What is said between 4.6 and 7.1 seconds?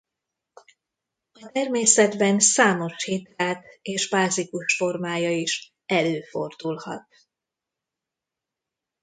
formája is előfordulhat.